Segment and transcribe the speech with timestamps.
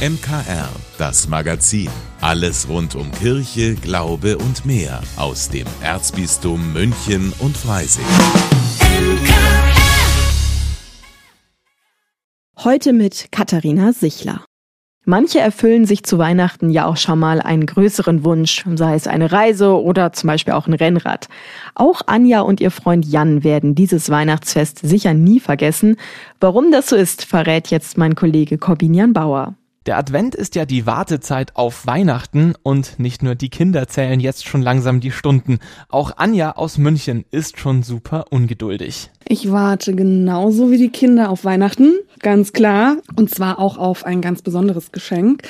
[0.00, 1.90] MKR, das Magazin.
[2.22, 8.06] Alles rund um Kirche, Glaube und mehr aus dem Erzbistum München und Freising.
[12.64, 14.42] Heute mit Katharina Sichler.
[15.04, 19.32] Manche erfüllen sich zu Weihnachten ja auch schon mal einen größeren Wunsch, sei es eine
[19.32, 21.28] Reise oder zum Beispiel auch ein Rennrad.
[21.74, 25.96] Auch Anja und ihr Freund Jan werden dieses Weihnachtsfest sicher nie vergessen.
[26.40, 29.56] Warum das so ist, verrät jetzt mein Kollege Corbinian Bauer.
[29.90, 34.46] Der Advent ist ja die Wartezeit auf Weihnachten und nicht nur die Kinder zählen jetzt
[34.46, 35.58] schon langsam die Stunden.
[35.88, 39.10] Auch Anja aus München ist schon super ungeduldig.
[39.26, 42.98] Ich warte genauso wie die Kinder auf Weihnachten, ganz klar.
[43.16, 45.42] Und zwar auch auf ein ganz besonderes Geschenk.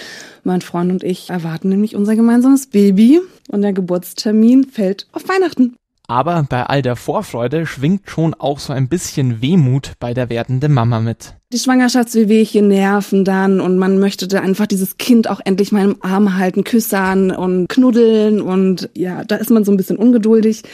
[0.42, 3.20] Mein Freund und ich erwarten nämlich unser gemeinsames Baby
[3.50, 5.76] und der Geburtstermin fällt auf Weihnachten.
[6.10, 10.74] Aber bei all der Vorfreude schwingt schon auch so ein bisschen Wehmut bei der werdenden
[10.74, 11.36] Mama mit.
[11.52, 16.02] Die Schwangerschaftswehwehchen nerven dann und man möchte da einfach dieses Kind auch endlich mal im
[16.02, 20.64] Arm halten, küssern und knuddeln und ja, da ist man so ein bisschen ungeduldig,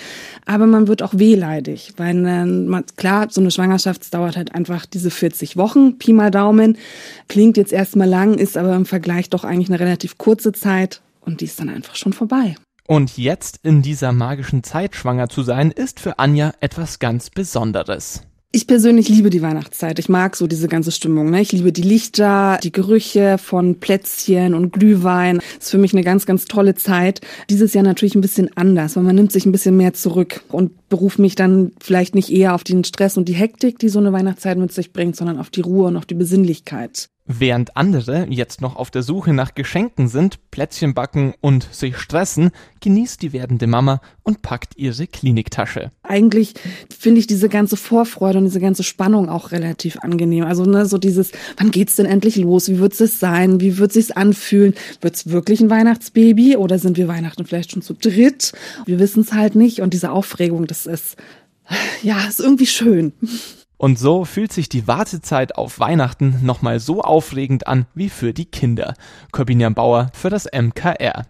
[0.46, 4.86] aber man wird auch wehleidig, weil äh, man, klar, so eine Schwangerschaft dauert halt einfach
[4.86, 6.78] diese 40 Wochen, Pi mal Daumen,
[7.28, 11.42] klingt jetzt erstmal lang, ist aber im Vergleich doch eigentlich eine relativ kurze Zeit und
[11.42, 12.56] die ist dann einfach schon vorbei.
[12.86, 18.22] Und jetzt in dieser magischen Zeit schwanger zu sein, ist für Anja etwas ganz Besonderes.
[18.52, 19.98] Ich persönlich liebe die Weihnachtszeit.
[19.98, 21.30] Ich mag so diese ganze Stimmung.
[21.30, 21.42] Ne?
[21.42, 25.38] Ich liebe die Lichter, die Gerüche von Plätzchen und Glühwein.
[25.56, 27.20] Das ist für mich eine ganz, ganz tolle Zeit.
[27.50, 30.88] Dieses Jahr natürlich ein bisschen anders, weil man nimmt sich ein bisschen mehr zurück und
[30.88, 34.12] beruft mich dann vielleicht nicht eher auf den Stress und die Hektik, die so eine
[34.12, 37.10] Weihnachtszeit mit sich bringt, sondern auf die Ruhe und auf die Besinnlichkeit.
[37.26, 42.50] Während andere jetzt noch auf der Suche nach Geschenken sind, Plätzchen backen und sich stressen,
[42.80, 45.90] genießt die werdende Mama und packt ihre Kliniktasche.
[46.02, 46.54] Eigentlich
[46.96, 50.44] finde ich diese ganze Vorfreude und diese ganze Spannung auch relativ angenehm.
[50.44, 52.68] Also ne, so dieses, wann geht's denn endlich los?
[52.68, 53.60] Wie wird es sein?
[53.60, 54.74] Wie wird sich's anfühlen?
[55.00, 58.52] Wird's wirklich ein Weihnachtsbaby oder sind wir Weihnachten vielleicht schon zu dritt?
[58.84, 61.16] Wir wissen es halt nicht und diese Aufregung, das ist
[62.02, 63.12] ja, ist irgendwie schön.
[63.78, 68.46] Und so fühlt sich die Wartezeit auf Weihnachten nochmal so aufregend an wie für die
[68.46, 68.94] Kinder.
[69.32, 71.26] Corbinian Bauer für das MKR.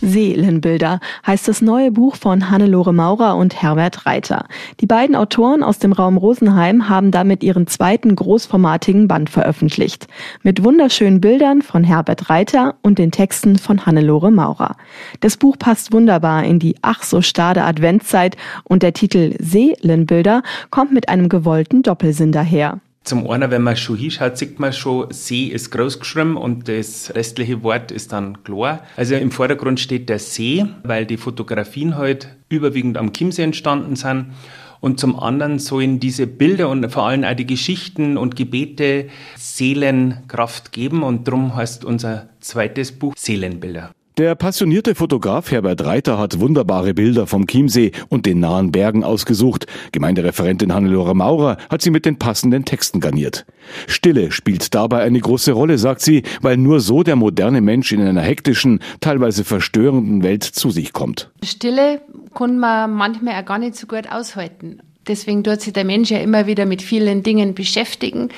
[0.00, 4.46] Seelenbilder heißt das neue Buch von Hannelore Maurer und Herbert Reiter.
[4.80, 10.06] Die beiden Autoren aus dem Raum Rosenheim haben damit ihren zweiten großformatigen Band veröffentlicht.
[10.42, 14.76] Mit wunderschönen Bildern von Herbert Reiter und den Texten von Hannelore Maurer.
[15.20, 20.92] Das Buch passt wunderbar in die ach so stade Adventszeit und der Titel Seelenbilder kommt
[20.92, 22.80] mit einem gewollten Doppelsinn daher.
[23.08, 27.14] Zum einen, wenn man schon hinschaut, sieht man schon, See ist groß geschrieben und das
[27.14, 28.82] restliche Wort ist dann klar.
[28.98, 34.34] Also im Vordergrund steht der See, weil die Fotografien halt überwiegend am Chiemsee entstanden sind.
[34.80, 39.08] Und zum anderen sollen diese Bilder und vor allem auch die Geschichten und Gebete
[39.38, 41.02] Seelenkraft geben.
[41.02, 43.90] Und darum heißt unser zweites Buch Seelenbilder.
[44.18, 49.68] Der passionierte Fotograf Herbert Reiter hat wunderbare Bilder vom Chiemsee und den nahen Bergen ausgesucht.
[49.92, 53.46] Gemeindereferentin Hannelore Maurer hat sie mit den passenden Texten garniert.
[53.86, 58.00] Stille spielt dabei eine große Rolle, sagt sie, weil nur so der moderne Mensch in
[58.00, 61.30] einer hektischen, teilweise verstörenden Welt zu sich kommt.
[61.44, 62.00] Stille
[62.34, 64.80] kann man manchmal auch gar nicht so gut aushalten.
[65.08, 68.28] Deswegen tut sich der Mensch ja immer wieder mit vielen Dingen beschäftigen,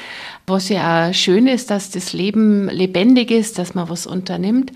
[0.50, 4.72] was ja auch schön ist, dass das Leben lebendig ist, dass man was unternimmt.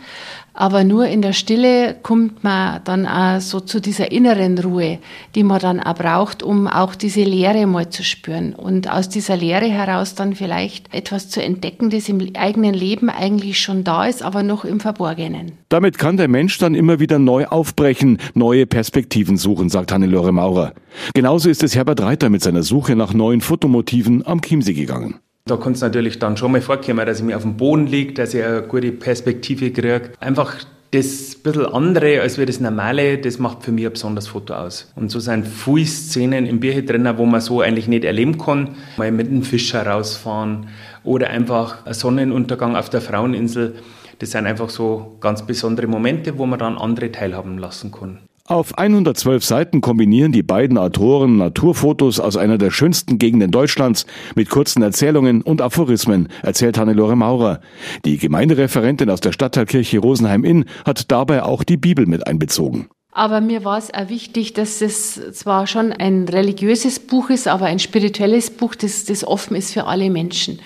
[0.56, 5.00] Aber nur in der Stille kommt man dann auch so zu dieser inneren Ruhe,
[5.34, 9.36] die man dann auch braucht, um auch diese Leere mal zu spüren und aus dieser
[9.36, 14.22] Leere heraus dann vielleicht etwas zu entdecken, das im eigenen Leben eigentlich schon da ist,
[14.22, 15.52] aber noch im Verborgenen.
[15.70, 20.72] Damit kann der Mensch dann immer wieder neu aufbrechen, neue Perspektiven suchen, sagt Hannelore Maurer.
[21.14, 25.16] Genauso ist es Herbert Reiter mit seiner Suche nach neuen Fotomotiven am Chiemsee gegangen.
[25.46, 28.14] Da kann es natürlich dann schon mal vorkommen, dass ich mir auf dem Boden liege,
[28.14, 30.12] dass ich eine gute Perspektive kriege.
[30.18, 34.54] Einfach das bisschen andere als wir das Normale, das macht für mich ein besonderes Foto
[34.54, 34.90] aus.
[34.96, 38.76] Und so sind viele Szenen im Bier drin, wo man so eigentlich nicht erleben kann.
[38.96, 40.68] Mal mit einem Fischer rausfahren
[41.02, 43.74] oder einfach ein Sonnenuntergang auf der Fraueninsel.
[44.20, 48.20] Das sind einfach so ganz besondere Momente, wo man dann andere teilhaben lassen kann.
[48.46, 54.04] Auf 112 Seiten kombinieren die beiden Autoren Naturfotos aus einer der schönsten Gegenden Deutschlands
[54.34, 57.60] mit kurzen Erzählungen und Aphorismen, erzählt Hannelore Maurer.
[58.04, 62.90] Die Gemeindereferentin aus der Stadtteilkirche Rosenheim-Inn hat dabei auch die Bibel mit einbezogen.
[63.12, 67.64] Aber mir war es auch wichtig, dass es zwar schon ein religiöses Buch ist, aber
[67.64, 70.60] ein spirituelles Buch, das, das offen ist für alle Menschen.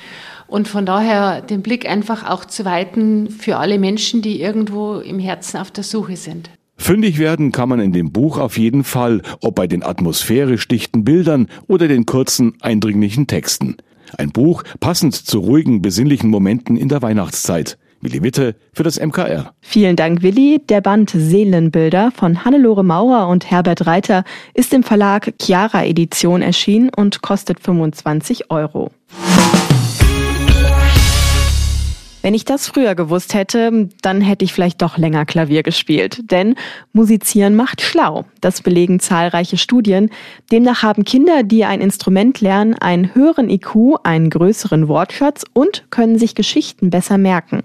[0.49, 5.21] Und von daher den Blick einfach auch zu weiten für alle Menschen, die irgendwo im
[5.21, 6.51] Herzen auf der Suche sind.
[6.79, 11.05] Fündig werden kann man in dem Buch auf jeden Fall, ob bei den atmosphärisch dichten
[11.05, 13.77] Bildern oder den kurzen, eindringlichen Texten.
[14.17, 17.77] Ein Buch passend zu ruhigen, besinnlichen Momenten in der Weihnachtszeit.
[18.01, 19.53] Willi Witte für das MKR.
[19.61, 20.61] Vielen Dank, Willi.
[20.69, 24.23] Der Band Seelenbilder von Hannelore Maurer und Herbert Reiter
[24.55, 28.93] ist im Verlag Chiara Edition erschienen und kostet 25 Euro.
[32.29, 36.31] Wenn ich das früher gewusst hätte, dann hätte ich vielleicht doch länger Klavier gespielt.
[36.31, 36.57] Denn
[36.93, 38.27] Musizieren macht schlau.
[38.43, 40.11] Das belegen zahlreiche Studien.
[40.53, 46.19] Demnach haben Kinder, die ein Instrument lernen, einen höheren IQ, einen größeren Wortschatz und können
[46.19, 47.63] sich Geschichten besser merken.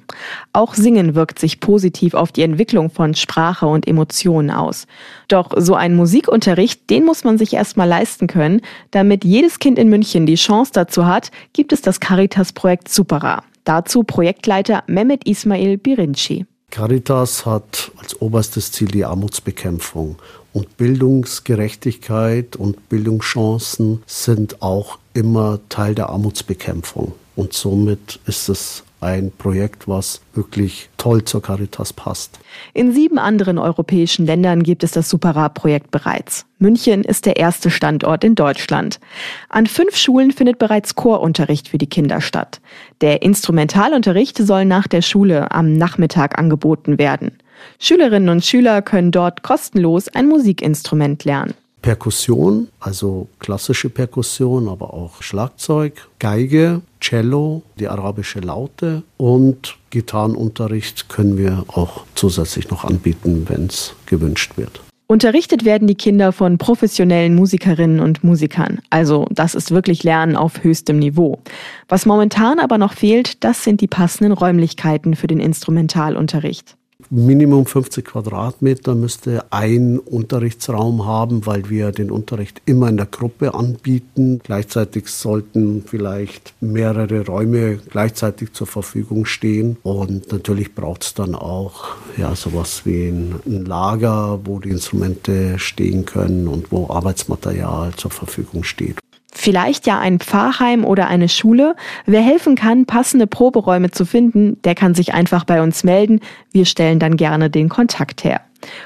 [0.54, 4.88] Auch Singen wirkt sich positiv auf die Entwicklung von Sprache und Emotionen aus.
[5.28, 8.62] Doch so ein Musikunterricht, den muss man sich erstmal leisten können.
[8.92, 13.44] Damit jedes Kind in München die Chance dazu hat, gibt es das Caritas-Projekt Supera.
[13.64, 16.46] Dazu Projektleiter Mehmet Ismail Birinci.
[16.70, 20.18] Caritas hat als oberstes Ziel die Armutsbekämpfung
[20.54, 27.14] und Bildungsgerechtigkeit und Bildungschancen sind auch immer Teil der Armutsbekämpfung.
[27.36, 32.40] Und somit ist es ein Projekt, was wirklich toll zur Caritas passt.
[32.74, 36.46] In sieben anderen europäischen Ländern gibt es das Superra-Projekt bereits.
[36.60, 39.00] München ist der erste Standort in Deutschland.
[39.50, 42.62] An fünf Schulen findet bereits Chorunterricht für die Kinder statt.
[43.02, 47.38] Der Instrumentalunterricht soll nach der Schule am Nachmittag angeboten werden.
[47.80, 51.54] Schülerinnen und Schüler können dort kostenlos ein Musikinstrument lernen.
[51.84, 61.38] Perkussion, also klassische Perkussion, aber auch Schlagzeug, Geige, Cello, die arabische Laute und Gitarrenunterricht können
[61.38, 64.82] wir auch zusätzlich noch anbieten, wenn es gewünscht wird.
[65.08, 68.80] Unterrichtet werden die Kinder von professionellen Musikerinnen und Musikern.
[68.90, 71.40] Also das ist wirklich Lernen auf höchstem Niveau.
[71.90, 76.78] Was momentan aber noch fehlt, das sind die passenden Räumlichkeiten für den Instrumentalunterricht.
[77.10, 83.54] Minimum 50 Quadratmeter müsste ein Unterrichtsraum haben, weil wir den Unterricht immer in der Gruppe
[83.54, 84.40] anbieten.
[84.44, 89.78] Gleichzeitig sollten vielleicht mehrere Räume gleichzeitig zur Verfügung stehen.
[89.84, 95.60] Und natürlich braucht es dann auch ja, sowas wie ein, ein Lager, wo die Instrumente
[95.60, 99.00] stehen können und wo Arbeitsmaterial zur Verfügung steht.
[99.34, 101.76] Vielleicht ja ein Pfarrheim oder eine Schule.
[102.06, 106.20] Wer helfen kann, passende Proberäume zu finden, der kann sich einfach bei uns melden.
[106.52, 108.42] Wir stellen dann gerne den Kontakt her.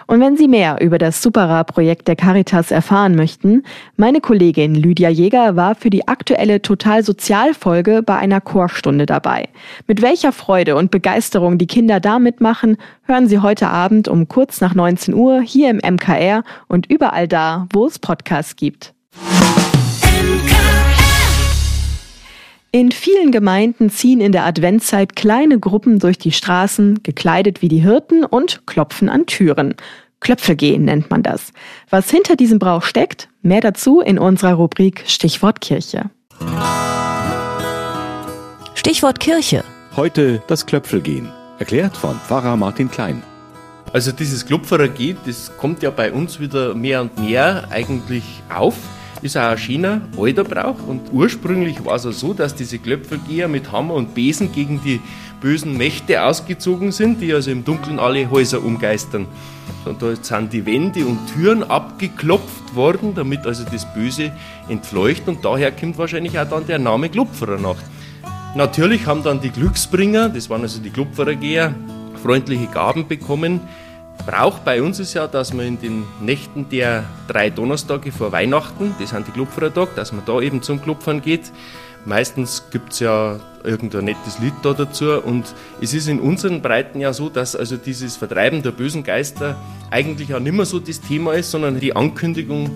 [0.07, 3.63] Und wenn Sie mehr über das Supera-Projekt der Caritas erfahren möchten,
[3.95, 9.49] meine Kollegin Lydia Jäger war für die aktuelle Total Sozialfolge bei einer Chorstunde dabei.
[9.85, 14.61] Mit welcher Freude und Begeisterung die Kinder da mitmachen, hören Sie heute Abend um kurz
[14.61, 18.93] nach 19 Uhr hier im MKR und überall da, wo es Podcasts gibt.
[22.71, 27.81] In vielen Gemeinden ziehen in der Adventszeit kleine Gruppen durch die Straßen, gekleidet wie die
[27.81, 29.73] Hirten und klopfen an Türen.
[30.19, 31.53] Klöpfelgehen nennt man das.
[31.89, 36.11] Was hinter diesem Brauch steckt, mehr dazu in unserer Rubrik Stichwort Kirche.
[38.75, 39.63] Stichwort Kirche.
[39.95, 41.29] Heute das Klöpfelgehen.
[41.59, 43.23] Erklärt von Pfarrer Martin Klein.
[43.91, 48.75] Also dieses Klopferergehen, das kommt ja bei uns wieder mehr und mehr eigentlich auf
[49.21, 53.47] ist auch ein schöner alter Brauch und ursprünglich war es auch so, dass diese Klöpfelgeher
[53.47, 54.99] mit Hammer und Besen gegen die
[55.41, 59.27] bösen Mächte ausgezogen sind, die also im Dunkeln alle Häuser umgeistern.
[59.85, 64.31] Und da sind die Wände und Türen abgeklopft worden, damit also das Böse
[64.67, 67.83] entfleucht und daher kommt wahrscheinlich auch dann der Name Klopferernacht.
[68.55, 71.73] Natürlich haben dann die Glücksbringer, das waren also die Klopferergeher,
[72.21, 73.61] freundliche Gaben bekommen,
[74.25, 78.93] Brauch bei uns ist ja, dass man in den Nächten der drei Donnerstage vor Weihnachten,
[78.99, 81.51] das sind die Klopferertag, dass man da eben zum Klopfern geht.
[82.05, 87.01] Meistens gibt es ja irgendein nettes Lied da dazu und es ist in unseren Breiten
[87.01, 89.57] ja so, dass also dieses Vertreiben der bösen Geister
[89.91, 92.69] eigentlich auch nicht mehr so das Thema ist, sondern die Ankündigung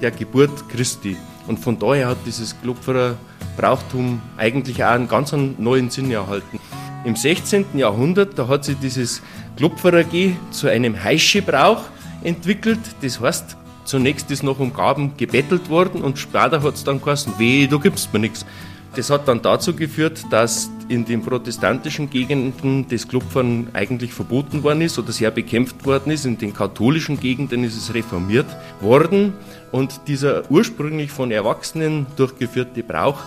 [0.00, 1.16] der Geburt Christi.
[1.46, 3.16] Und von daher hat dieses Klopferer
[3.56, 6.60] Brauchtum eigentlich auch einen ganz neuen Sinn erhalten.
[7.04, 7.64] Im 16.
[7.74, 9.22] Jahrhundert, da hat sich dieses
[9.56, 11.82] Klopferergie zu einem Heischebrauch
[12.24, 12.80] entwickelt.
[13.02, 17.34] Das heißt, zunächst ist noch um Gaben gebettelt worden und später hat es dann geheißen,
[17.38, 18.44] weh, du gibst mir nichts.
[18.96, 24.80] Das hat dann dazu geführt, dass in den protestantischen Gegenden das Klopfern eigentlich verboten worden
[24.80, 26.24] ist oder sehr bekämpft worden ist.
[26.24, 28.46] In den katholischen Gegenden ist es reformiert
[28.80, 29.34] worden
[29.70, 33.20] und dieser ursprünglich von Erwachsenen durchgeführte Brauch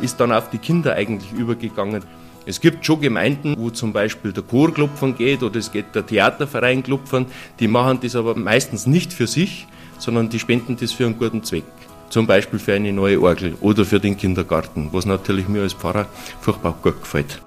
[0.00, 2.04] ist dann auf die Kinder eigentlich übergegangen.
[2.48, 6.06] Es gibt schon Gemeinden, wo zum Beispiel der Chor klopfen geht oder es geht der
[6.06, 7.26] Theaterverein klopfen.
[7.58, 9.66] Die machen das aber meistens nicht für sich,
[9.98, 11.64] sondern die spenden das für einen guten Zweck.
[12.08, 16.06] Zum Beispiel für eine neue Orgel oder für den Kindergarten, was natürlich mir als Pfarrer
[16.40, 17.42] furchtbar gut gefällt.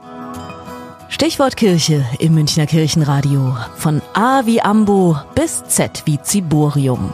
[1.08, 3.56] Stichwort Kirche im Münchner Kirchenradio.
[3.77, 7.13] Von A wie Ambo bis Z wie Ziborium.